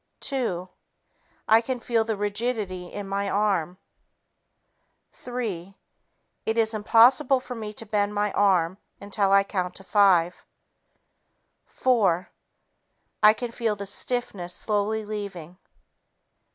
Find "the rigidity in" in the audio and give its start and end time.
2.03-3.07